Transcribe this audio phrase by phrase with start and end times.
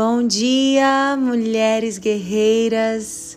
[0.00, 3.36] Bom dia, mulheres guerreiras.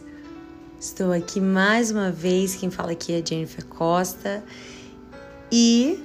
[0.80, 2.54] Estou aqui mais uma vez.
[2.54, 4.43] Quem fala aqui é Jennifer Costa.
[5.51, 6.00] E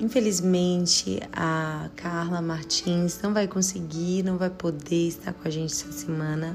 [0.00, 5.92] infelizmente a Carla Martins não vai conseguir, não vai poder estar com a gente essa
[5.92, 6.54] semana.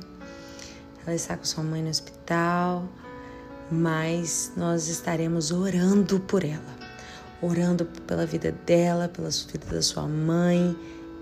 [1.06, 2.90] Ela está com sua mãe no hospital,
[3.70, 6.76] mas nós estaremos orando por ela,
[7.44, 10.76] orando pela vida dela, pela vida da sua mãe,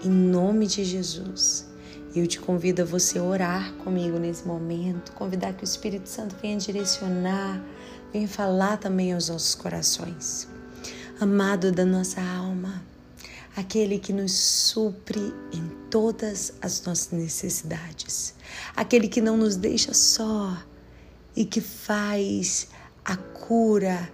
[0.06, 1.70] em nome de Jesus.
[2.14, 6.58] Eu te convido a você orar comigo nesse momento, convidar que o Espírito Santo venha
[6.58, 7.64] direcionar,
[8.12, 10.46] venha falar também aos nossos corações.
[11.22, 12.84] Amado da nossa alma,
[13.56, 18.34] aquele que nos supre em todas as nossas necessidades,
[18.76, 20.58] aquele que não nos deixa só
[21.34, 22.68] e que faz
[23.06, 24.12] a cura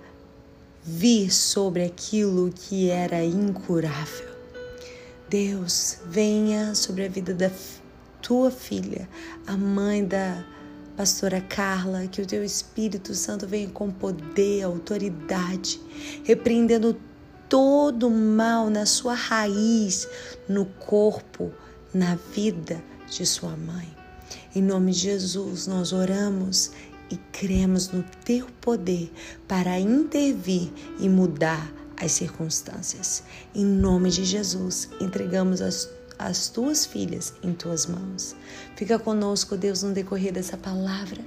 [0.83, 4.27] vir sobre aquilo que era incurável.
[5.27, 7.49] Deus, venha sobre a vida da
[8.27, 9.08] tua filha,
[9.48, 10.44] a mãe da
[10.97, 15.80] pastora Carla, que o teu Espírito Santo venha com poder, autoridade,
[16.25, 16.97] repreendendo
[17.47, 20.09] todo o mal na sua raiz,
[20.50, 21.53] no corpo,
[21.94, 23.88] na vida de sua mãe.
[24.53, 26.72] Em nome de Jesus, nós oramos
[27.09, 29.09] e cremos no teu poder
[29.47, 30.69] para intervir
[31.00, 33.23] e mudar as circunstâncias.
[33.56, 38.35] Em nome de Jesus, entregamos as as tuas filhas em tuas mãos.
[38.75, 41.21] Fica conosco, Deus, no decorrer dessa palavra.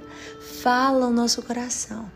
[0.61, 2.09] Fala o nosso coração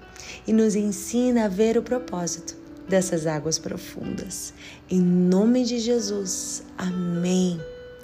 [0.47, 2.55] e nos ensina a ver o propósito
[2.87, 4.53] dessas águas profundas.
[4.89, 6.63] Em nome de Jesus.
[6.77, 7.59] Amém.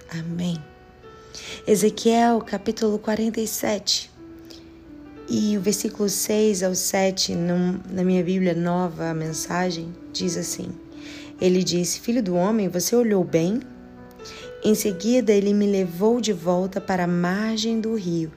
[0.09, 0.61] Amém.
[1.67, 4.11] Ezequiel, capítulo 47.
[5.29, 10.67] E o versículo 6 ao 7, na minha Bíblia nova, a mensagem, diz assim:
[11.39, 13.61] Ele disse: Filho do homem, você olhou bem?
[14.63, 18.31] Em seguida, ele me levou de volta para a margem do rio.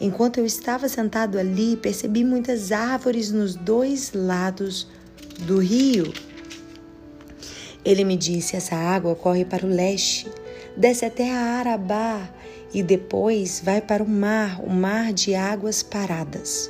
[0.00, 4.88] Enquanto eu estava sentado ali, percebi muitas árvores nos dois lados
[5.46, 6.12] do rio.
[7.84, 10.26] Ele me disse: Essa água corre para o leste,
[10.76, 12.28] desce até a Arabá
[12.74, 16.68] e depois vai para o mar, o mar de águas paradas.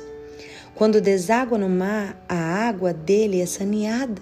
[0.75, 4.21] Quando deságua no mar, a água dele é saneada.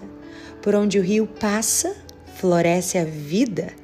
[0.61, 1.93] Por onde o rio passa,
[2.35, 3.76] floresce a vida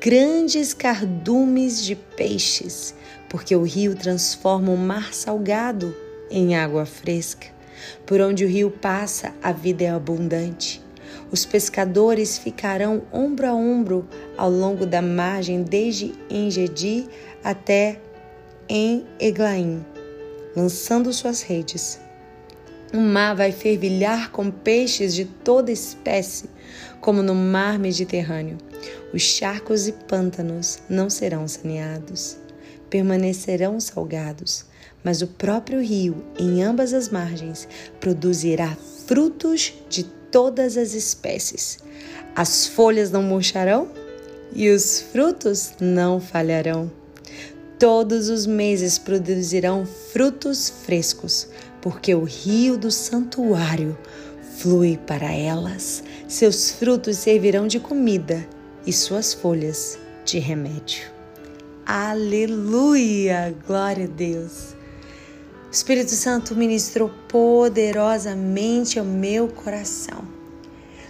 [0.00, 2.94] grandes cardumes de peixes,
[3.28, 5.94] porque o rio transforma o mar salgado
[6.30, 7.48] em água fresca.
[8.06, 10.82] Por onde o rio passa, a vida é abundante.
[11.30, 14.08] Os pescadores ficarão ombro a ombro
[14.38, 17.06] ao longo da margem, desde Engedi
[17.44, 18.00] até
[18.68, 19.84] em Eglaim,
[20.56, 22.00] lançando suas redes.
[22.92, 26.49] O mar vai fervilhar com peixes de toda espécie,
[27.00, 28.58] como no mar Mediterrâneo.
[29.12, 32.36] Os charcos e pântanos não serão saneados,
[32.88, 34.64] permanecerão salgados,
[35.02, 37.66] mas o próprio rio, em ambas as margens,
[37.98, 38.76] produzirá
[39.06, 41.78] frutos de todas as espécies.
[42.34, 43.88] As folhas não murcharão
[44.52, 46.90] e os frutos não falharão.
[47.78, 51.48] Todos os meses produzirão frutos frescos,
[51.80, 53.96] porque o rio do santuário
[54.60, 56.04] flui para elas.
[56.28, 58.46] Seus frutos servirão de comida
[58.86, 61.10] e suas folhas de remédio.
[61.86, 63.54] Aleluia!
[63.66, 64.76] Glória a Deus!
[65.66, 70.28] O Espírito Santo ministrou poderosamente ao meu coração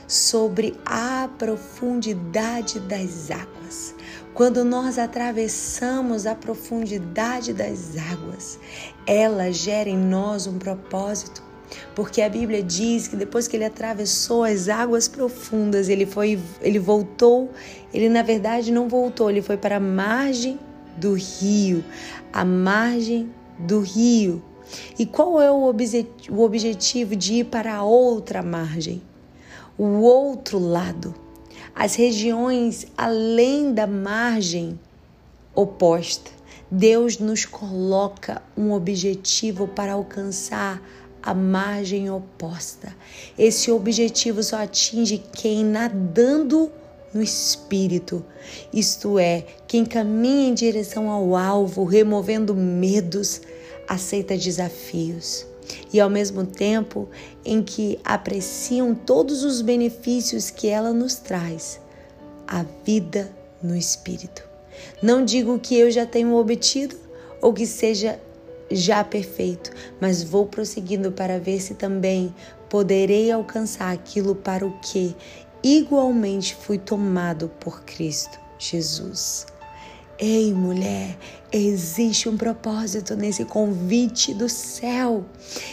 [0.07, 3.95] sobre a profundidade das águas.
[4.33, 8.59] Quando nós atravessamos a profundidade das águas,
[9.07, 11.50] ela gera em nós um propósito
[11.95, 16.79] porque a Bíblia diz que depois que ele atravessou as águas profundas, ele foi, ele
[16.79, 17.51] voltou,
[17.93, 20.59] ele na verdade não voltou, ele foi para a margem
[20.97, 21.85] do rio,
[22.33, 24.43] a margem do rio.
[24.99, 29.03] E qual é o, obje, o objetivo de ir para a outra margem?
[29.77, 31.15] O outro lado,
[31.75, 34.79] as regiões além da margem
[35.55, 36.31] oposta.
[36.71, 40.81] Deus nos coloca um objetivo para alcançar
[41.23, 42.95] a margem oposta.
[43.39, 46.71] Esse objetivo só atinge quem nadando
[47.13, 48.25] no espírito,
[48.73, 53.41] isto é, quem caminha em direção ao alvo, removendo medos,
[53.89, 55.45] aceita desafios.
[55.93, 57.09] E ao mesmo tempo
[57.45, 61.81] em que apreciam todos os benefícios que ela nos traz,
[62.47, 63.31] a vida
[63.63, 64.43] no espírito.
[65.03, 66.97] Não digo que eu já tenho obtido
[67.41, 68.19] ou que seja
[68.71, 69.71] já perfeito,
[70.01, 72.35] mas vou prosseguindo para ver se também
[72.69, 75.17] poderei alcançar aquilo para o que
[75.63, 79.47] igualmente fui tomado por Cristo Jesus.
[80.23, 81.17] Ei, mulher,
[81.51, 85.25] existe um propósito nesse convite do céu.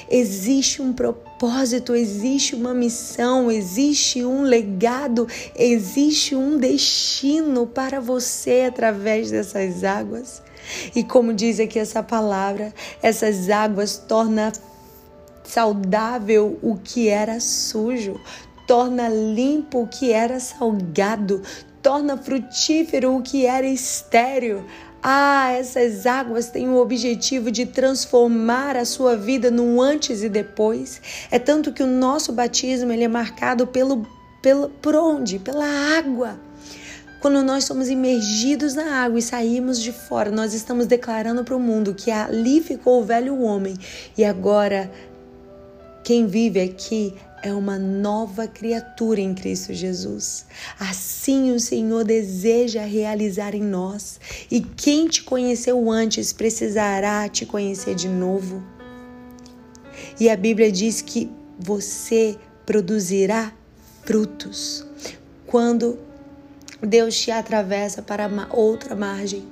[0.09, 9.31] Existe um propósito, existe uma missão, existe um legado, existe um destino para você através
[9.31, 10.41] dessas águas.
[10.95, 14.51] E como diz aqui essa palavra, essas águas tornam
[15.43, 18.19] saudável o que era sujo,
[18.67, 21.41] torna limpo o que era salgado,
[21.81, 24.65] torna frutífero o que era estéril.
[25.01, 31.01] Ah, essas águas têm o objetivo de transformar a sua vida no antes e depois.
[31.31, 34.05] É tanto que o nosso batismo ele é marcado pelo,
[34.41, 35.39] pelo por onde?
[35.39, 35.65] Pela
[35.97, 36.46] água.
[37.19, 41.59] Quando nós somos imergidos na água e saímos de fora, nós estamos declarando para o
[41.59, 43.75] mundo que ali ficou o velho homem
[44.17, 44.91] e agora
[46.03, 50.45] quem vive aqui é uma nova criatura em Cristo Jesus.
[50.79, 54.19] Assim o Senhor deseja realizar em nós.
[54.49, 58.63] E quem te conheceu antes precisará te conhecer de novo.
[60.19, 61.29] E a Bíblia diz que
[61.59, 63.53] você produzirá
[64.03, 64.85] frutos
[65.45, 65.99] quando
[66.81, 69.47] Deus te atravessa para outra margem.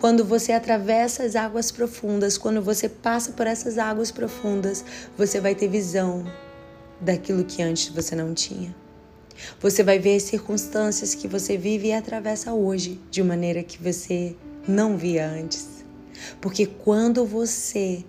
[0.00, 4.84] Quando você atravessa as águas profundas, quando você passa por essas águas profundas,
[5.16, 6.24] você vai ter visão,
[7.00, 8.74] daquilo que antes você não tinha.
[9.60, 14.34] Você vai ver as circunstâncias que você vive e atravessa hoje de maneira que você
[14.66, 15.84] não via antes.
[16.40, 18.04] Porque quando você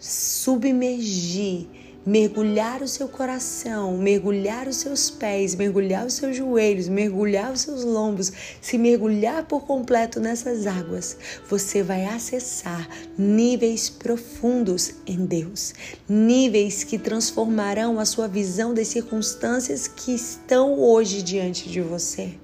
[0.00, 1.66] submergir
[2.04, 7.84] mergulhar o seu coração, mergulhar os seus pés, mergulhar os seus joelhos, mergulhar os seus
[7.84, 11.16] lombos, se mergulhar por completo nessas águas,
[11.48, 12.88] você vai acessar
[13.18, 15.74] níveis profundos em Deus,
[16.08, 22.34] níveis que transformarão a sua visão das circunstâncias que estão hoje diante de você.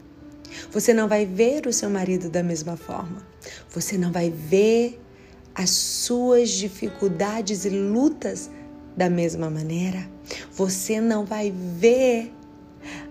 [0.70, 3.26] Você não vai ver o seu marido da mesma forma.
[3.70, 5.00] Você não vai ver
[5.54, 8.50] as suas dificuldades e lutas
[8.96, 10.08] da mesma maneira.
[10.52, 12.32] Você não vai ver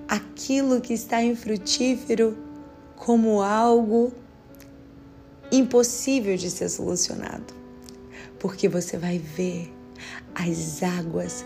[0.08, 2.38] aquilo que está infrutífero
[2.96, 4.12] como algo
[5.52, 7.54] impossível de ser solucionado,
[8.40, 9.72] porque você vai ver
[10.34, 11.46] as águas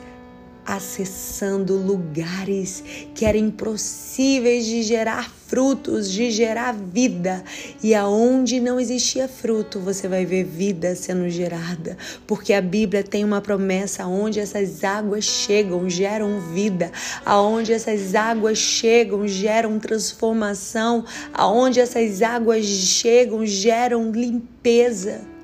[0.65, 2.83] acessando lugares
[3.15, 7.44] que eram impossíveis de gerar frutos, de gerar vida.
[7.84, 11.98] E aonde não existia fruto, você vai ver vida sendo gerada,
[12.28, 16.92] porque a Bíblia tem uma promessa aonde essas águas chegam, geram vida,
[17.25, 21.04] aonde essas águas chegam, geram transformação,
[21.34, 25.38] aonde essas águas chegam, geram limpeza.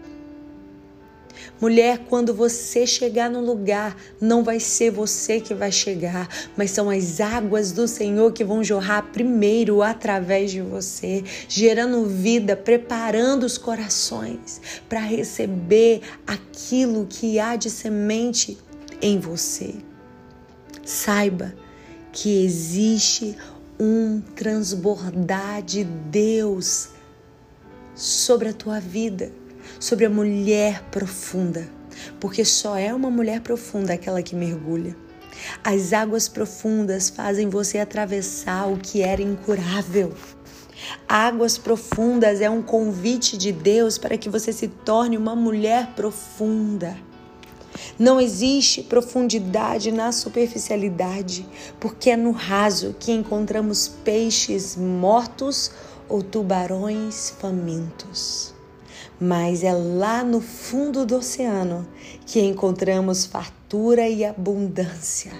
[1.59, 6.89] Mulher, quando você chegar no lugar, não vai ser você que vai chegar, mas são
[6.89, 13.57] as águas do Senhor que vão jorrar primeiro através de você, gerando vida, preparando os
[13.57, 14.59] corações
[14.89, 18.57] para receber aquilo que há de semente
[19.01, 19.75] em você.
[20.83, 21.55] Saiba
[22.11, 23.37] que existe
[23.79, 26.89] um transbordar de Deus
[27.95, 29.31] sobre a tua vida
[29.79, 31.67] sobre a mulher profunda,
[32.19, 34.95] porque só é uma mulher profunda aquela que mergulha.
[35.63, 40.13] As águas profundas fazem você atravessar o que era incurável.
[41.07, 46.97] Águas profundas é um convite de Deus para que você se torne uma mulher profunda.
[47.99, 51.45] Não existe profundidade na superficialidade,
[51.79, 55.71] porque é no raso que encontramos peixes mortos
[56.07, 58.54] ou tubarões famintos
[59.19, 61.87] mas é lá no fundo do oceano
[62.25, 65.31] que encontramos fartura e abundância,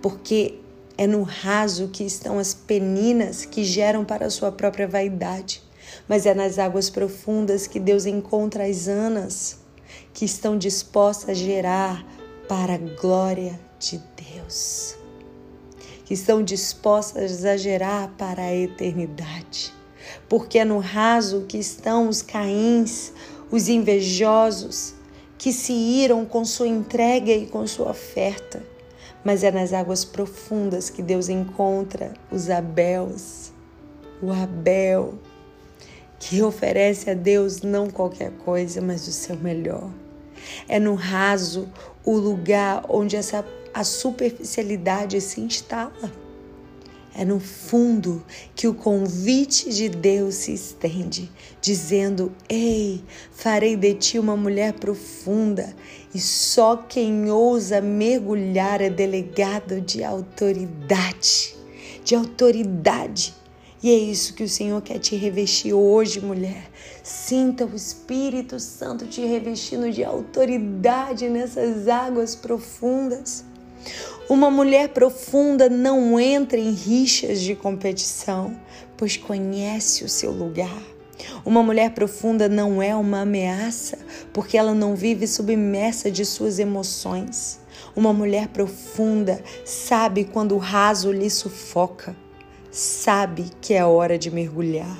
[0.00, 0.60] porque
[0.96, 5.62] é no raso que estão as peninas que geram para a sua própria vaidade,
[6.08, 9.58] mas é nas águas profundas que Deus encontra as anas
[10.12, 12.04] que estão dispostas a gerar
[12.48, 14.96] para a glória de Deus,
[16.04, 19.77] que estão dispostas a gerar para a eternidade
[20.28, 23.12] porque é no raso que estão os caíns,
[23.50, 24.94] os invejosos,
[25.38, 28.62] que se iram com sua entrega e com sua oferta.
[29.24, 33.52] Mas é nas águas profundas que Deus encontra os Abéus,
[34.22, 35.14] o Abel,
[36.18, 39.90] que oferece a Deus não qualquer coisa, mas o seu melhor.
[40.68, 41.68] É no raso
[42.04, 46.10] o lugar onde essa a superficialidade se instala.
[47.18, 51.28] É no fundo que o convite de Deus se estende,
[51.60, 55.74] dizendo: Ei, farei de ti uma mulher profunda,
[56.14, 61.56] e só quem ousa mergulhar é delegado de autoridade.
[62.04, 63.34] De autoridade.
[63.82, 66.70] E é isso que o Senhor quer te revestir hoje, mulher.
[67.02, 73.44] Sinta o Espírito Santo te revestindo de autoridade nessas águas profundas.
[74.28, 78.60] Uma mulher profunda não entra em rixas de competição,
[78.96, 80.82] pois conhece o seu lugar.
[81.44, 83.98] Uma mulher profunda não é uma ameaça,
[84.32, 87.58] porque ela não vive submersa de suas emoções.
[87.96, 92.14] Uma mulher profunda sabe quando o raso lhe sufoca
[92.70, 94.96] sabe que é hora de mergulhar.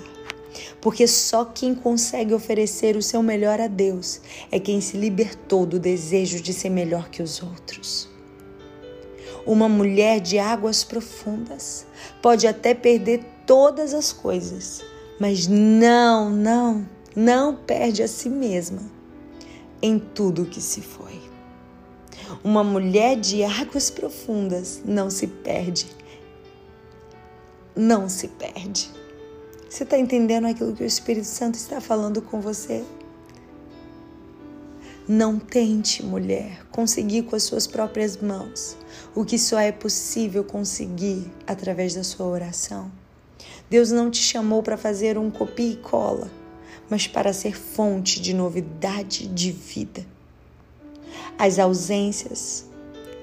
[0.80, 4.20] Porque só quem consegue oferecer o seu melhor a Deus
[4.50, 8.17] é quem se libertou do desejo de ser melhor que os outros.
[9.48, 11.86] Uma mulher de águas profundas
[12.20, 14.84] pode até perder todas as coisas,
[15.18, 16.86] mas não, não,
[17.16, 18.82] não perde a si mesma
[19.80, 21.18] em tudo que se foi.
[22.44, 25.86] Uma mulher de águas profundas não se perde
[27.78, 28.90] não se perde.
[29.70, 32.84] Você está entendendo aquilo que o Espírito Santo está falando com você?
[35.08, 38.76] Não tente, mulher, conseguir com as suas próprias mãos
[39.14, 42.92] o que só é possível conseguir através da sua oração.
[43.70, 46.30] Deus não te chamou para fazer um copia e cola,
[46.90, 50.04] mas para ser fonte de novidade de vida.
[51.38, 52.66] As ausências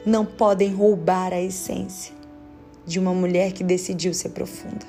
[0.04, 2.16] não podem roubar a essência
[2.84, 4.88] de uma mulher que decidiu ser profunda.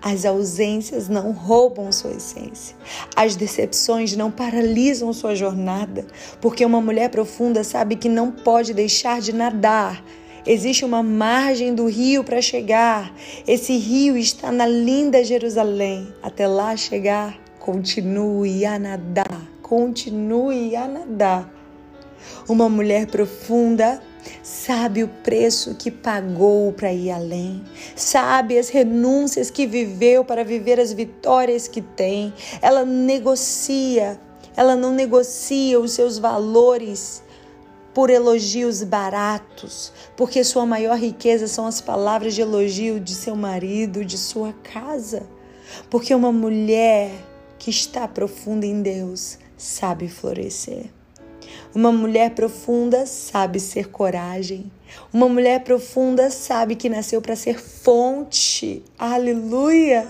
[0.00, 2.76] As ausências não roubam sua essência.
[3.14, 6.06] As decepções não paralisam sua jornada,
[6.40, 10.04] porque uma mulher profunda sabe que não pode deixar de nadar.
[10.46, 13.12] Existe uma margem do rio para chegar.
[13.48, 16.14] Esse rio está na linda Jerusalém.
[16.22, 19.42] Até lá chegar, continue a nadar.
[19.60, 21.52] Continue a nadar.
[22.48, 24.00] Uma mulher profunda
[24.42, 27.64] sabe o preço que pagou para ir além,
[27.94, 32.32] sabe as renúncias que viveu para viver as vitórias que tem.
[32.60, 34.20] Ela negocia,
[34.56, 37.22] ela não negocia os seus valores
[37.94, 44.04] por elogios baratos, porque sua maior riqueza são as palavras de elogio de seu marido,
[44.04, 45.26] de sua casa.
[45.88, 47.10] Porque uma mulher
[47.58, 50.90] que está profunda em Deus sabe florescer.
[51.74, 54.70] Uma mulher profunda sabe ser coragem.
[55.12, 58.82] Uma mulher profunda sabe que nasceu para ser fonte.
[58.98, 60.06] Aleluia!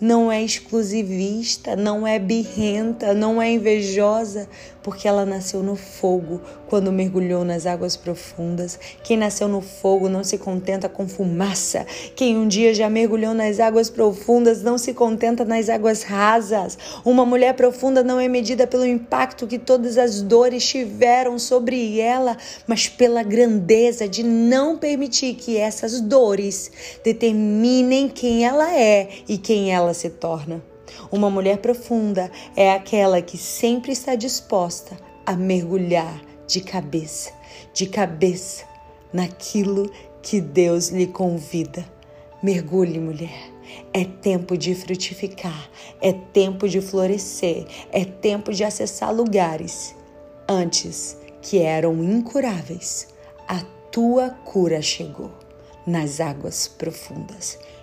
[0.00, 4.48] Não é exclusivista, não é birrenta, não é invejosa,
[4.82, 8.78] porque ela nasceu no fogo quando mergulhou nas águas profundas.
[9.04, 11.84] Quem nasceu no fogo não se contenta com fumaça.
[12.16, 16.78] Quem um dia já mergulhou nas águas profundas não se contenta nas águas rasas.
[17.04, 22.36] Uma mulher profunda não é medida pelo impacto que todas as dores tiveram sobre ela,
[22.66, 26.70] mas pela grandeza de não permitir que essas dores
[27.04, 30.62] determinem quem ela é e quem ela ela se torna.
[31.10, 37.32] Uma mulher profunda é aquela que sempre está disposta a mergulhar de cabeça,
[37.72, 38.64] de cabeça
[39.12, 39.90] naquilo
[40.22, 41.84] que Deus lhe convida.
[42.42, 43.50] Mergulhe, mulher.
[43.92, 45.70] É tempo de frutificar,
[46.00, 49.94] é tempo de florescer, é tempo de acessar lugares
[50.48, 53.08] antes que eram incuráveis.
[53.46, 53.60] A
[53.92, 55.30] tua cura chegou
[55.86, 57.58] nas águas profundas.